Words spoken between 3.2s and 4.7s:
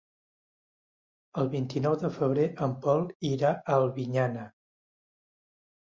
irà a Albinyana.